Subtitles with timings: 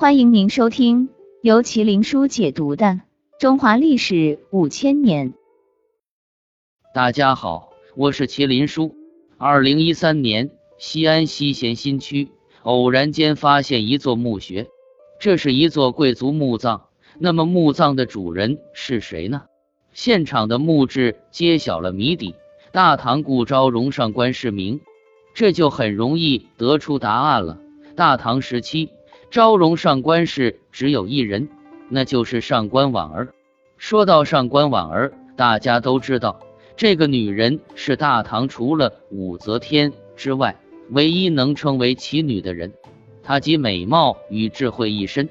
[0.00, 1.10] 欢迎您收听
[1.42, 2.86] 由麒麟书解读的
[3.38, 5.34] 《中华历史五千年》。
[6.94, 8.94] 大家好，我是麒麟书。
[9.36, 12.30] 二零一三年，西安西咸新区
[12.62, 14.68] 偶然间发现一座墓穴，
[15.20, 16.86] 这是一座贵族墓葬。
[17.18, 19.42] 那么墓葬的主人是谁呢？
[19.92, 22.34] 现场的墓志揭晓了谜底：
[22.72, 24.80] 大唐故昭容上官氏名。
[25.34, 27.58] 这就很容易得出答案了。
[27.96, 28.88] 大唐时期，
[29.30, 31.48] 昭容上官氏只有一人，
[31.88, 33.28] 那就是上官婉儿。
[33.76, 36.40] 说到上官婉儿，大家都知道，
[36.76, 40.56] 这个女人是大唐除了武则天之外
[40.90, 42.72] 唯一能称为奇女的人。
[43.22, 45.28] 她集美貌与智慧一身，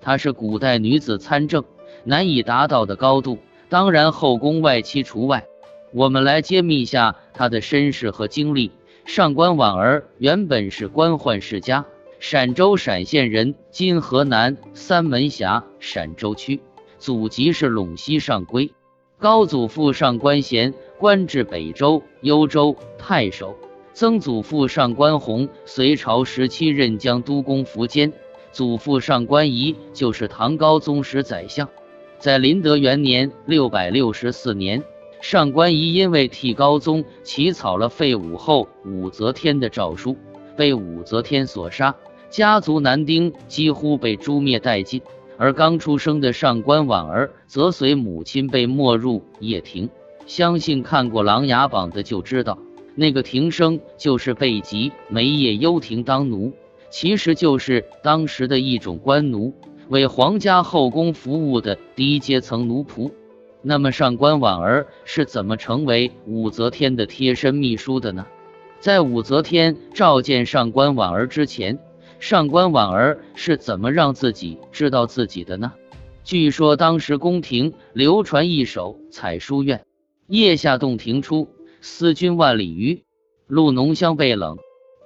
[0.00, 1.62] 她是古代女子参政
[2.04, 3.36] 难以达到的高度，
[3.68, 5.44] 当然后宫外戚除外。
[5.92, 8.70] 我们来揭秘一下她的身世和经历。
[9.04, 11.84] 上官婉儿原本是官宦世家，
[12.24, 16.60] 陕州陕县人，今河南三门峡陕州区，
[16.96, 18.72] 祖籍是陇西上归。
[19.18, 23.56] 高祖父上官贤官至北周、幽州太守，
[23.92, 28.12] 曾祖父上官弘隋朝时期任江都公苻坚，
[28.52, 31.68] 祖父上官仪就是唐高宗时宰相。
[32.20, 34.80] 在麟德元年（六百六十四年）。
[35.20, 40.16] 上官仪因为替高宗起草了废武后武则天的诏书，
[40.56, 41.94] 被武则天所杀，
[42.32, 45.02] 家族男丁几乎被诛灭殆尽。
[45.36, 49.90] 而刚出生的上官婉儿则随母亲被没入掖庭。
[50.24, 52.58] 相信看过《琅琊榜》的就知道，
[52.94, 56.52] 那个庭生就是被及梅叶幽庭当奴，
[56.90, 59.52] 其实就是当时的一种官奴，
[59.88, 63.10] 为皇家后宫服务的低阶层奴仆。
[63.60, 68.26] 那么上官婉儿是怎么成为武则天的贴身秘书的呢？
[68.78, 71.78] 在武则天召见上官婉儿之前，
[72.22, 75.72] 上官婉儿是怎么让自己知道自己的呢？
[76.22, 79.84] 据说当时宫廷流传一首采书怨：
[80.28, 81.48] 夜下洞庭初，
[81.80, 83.02] 思君万里余。
[83.48, 84.56] 露浓香被冷，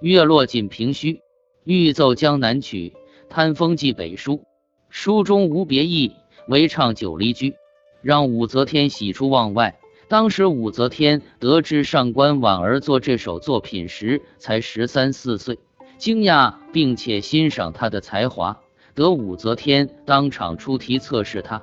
[0.03, 1.21] 月落尽凭虚。
[1.65, 2.93] 欲奏江南曲，
[3.31, 4.44] 贪风寄北书。
[4.91, 6.12] 书中无别意，
[6.49, 7.55] 唯唱九黎居。
[8.03, 9.81] 让武则天喜出望外。
[10.09, 15.59] 当时武则天得知上官婉儿做这首作品时才十三四岁，
[15.99, 18.61] 惊讶并且欣赏他的才华，
[18.95, 21.62] 得武则天当场出题测试他。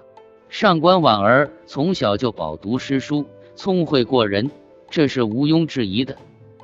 [0.50, 4.52] 上官婉儿从小就饱读诗书，聪慧过人，
[4.90, 6.16] 这是毋庸置疑的。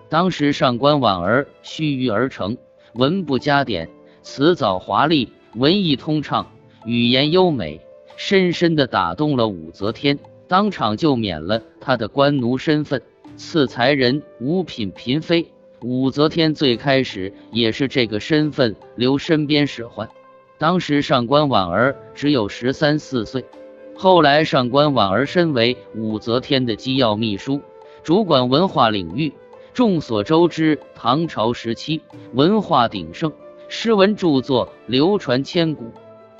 [0.09, 2.57] 当时上官婉儿须臾而成，
[2.93, 3.89] 文不加点，
[4.21, 6.47] 词藻华丽，文艺通畅，
[6.85, 7.81] 语言优美。
[8.15, 13.01] 深深地打动了武则天，当场就免了她的官奴身份，
[13.37, 15.51] 赐才人五品嫔妃。
[15.81, 20.09] 武则天最开始也是这个身份留身边使唤。
[20.57, 23.45] 当时上官婉儿只有十三四岁，
[23.95, 27.61] 后来上官婉儿身为武则天的机要秘书，
[28.03, 29.31] 主管文化领域。
[29.73, 32.01] 众所周知，唐朝时期
[32.33, 33.31] 文化鼎盛，
[33.69, 35.93] 诗文著作流传千古。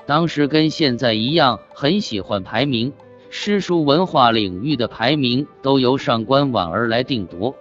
[0.04, 2.92] 当时跟现在一样，很喜欢排名，
[3.30, 7.54] 诗书文化领域的排名都由上官婉儿来定夺，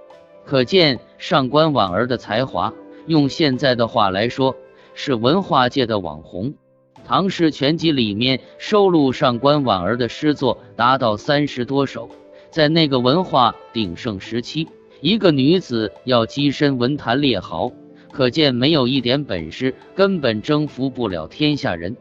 [0.50, 2.74] 可见上官婉儿的才华。
[3.06, 4.56] 用现在的话来说，
[4.96, 6.48] 是文化界的网红。
[7.06, 12.10] 《唐诗全集》里面收录上官婉儿的诗作达到三十多首，
[12.50, 14.68] 在那个文化鼎盛时期，
[15.02, 17.72] 一个女子要跻身文坛列豪，
[18.12, 21.96] 可见没有一点本事，根本征服不了天下人。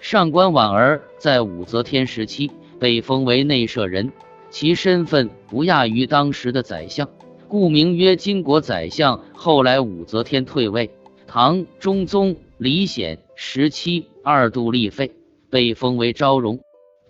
[0.00, 4.10] 上官婉儿在武则天时期被封为内舍人，
[4.50, 7.08] 其身份不亚于当时的宰相，
[7.52, 9.20] 故名曰金国宰相。
[9.34, 10.90] 后来武则天退位，
[11.26, 15.12] 唐中宗李显时期二度立废，
[15.50, 16.60] 被封为昭容。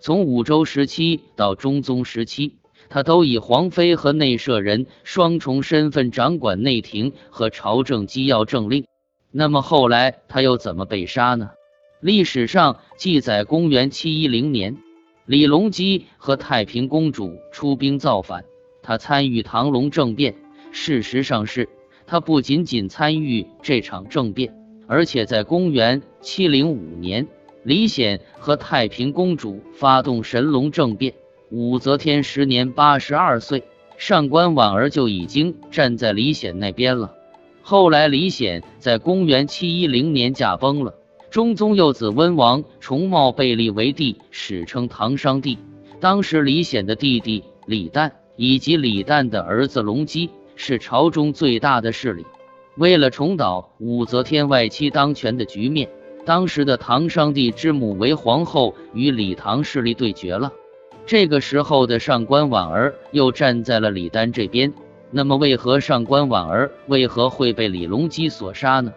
[0.01, 2.57] 从武周时期到中宗时期，
[2.89, 8.85] 他都以皇妃和内舍人双重身份掌管内廷和朝政机要政令。
[9.31, 11.51] 那么后来他又怎么被杀呢？
[12.01, 14.75] 历史上记载，公元七一零年，
[15.25, 18.43] 李隆基和太平公主出兵造反，
[18.83, 20.35] 他参与唐隆政变。
[20.71, 21.69] 事实上是，
[22.05, 24.53] 他不仅仅参与这场政变，
[24.85, 27.27] 而且在公元七零五年，
[27.63, 31.13] 李显和太平公主发动神龙政变。
[31.49, 33.63] 武则天时年八十二岁，
[33.97, 37.13] 上官婉儿就已经站在李显那边了。
[37.61, 40.95] 后来，李显在公元七一零年驾崩了。
[41.29, 45.57] 中宗幼子温王重茂被立为帝，史称唐商帝。
[45.99, 52.25] 当时李显的弟弟李旦以及李旦的儿子隆基是朝中最大的势力。
[52.75, 55.87] 为了重蹈武则天外戚当权的局面，
[56.25, 60.51] 当时的唐商帝之母为皇后，与李唐势力对决了。
[61.05, 64.73] 这个时候的上官婉儿又站在了李丹这边。
[65.11, 68.91] 那么，为何上官婉儿为何会被李隆基所杀呢？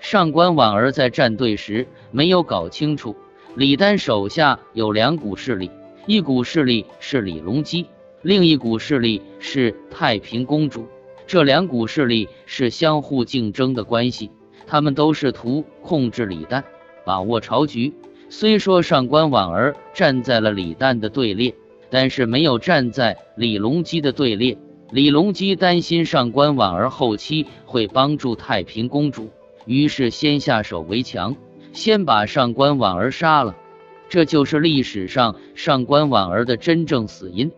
[0.00, 3.14] 上官婉儿在站队时没有搞清楚，
[3.54, 5.70] 李丹手下有两股势力，
[6.06, 7.84] 一股势力是李隆基，
[8.22, 10.86] 另一股势力是太平公主。
[11.26, 14.30] 这两股势力是相互竞争的关系。
[14.66, 16.62] 他们都试图控制李旦，
[17.04, 17.94] 把握朝局。
[18.28, 21.54] 虽说上官婉儿站在了李旦的队列，
[21.88, 24.58] 但是没有站在李隆基的队列。
[24.90, 29.30] 李隆基担心上官婉儿后期会帮助太平公主，
[29.64, 31.36] 于是先下手为强，
[31.72, 33.56] 先把上官婉儿杀了。
[34.10, 37.50] 这就是历史上上官婉儿的真正死因。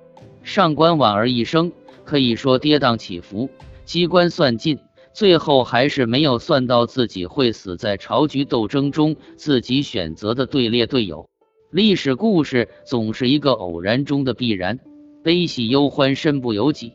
[0.43, 1.73] 上官婉儿一生
[2.05, 3.49] 可以说跌宕起伏，
[3.85, 4.79] 机关算尽。
[5.13, 11.29] 最后还是没有算到自己会死在朝局斗争中，自己选择的队列队友。
[11.73, 14.79] 历史故事总是一个偶然中的必然，
[15.25, 16.93] 悲喜忧欢身不由己。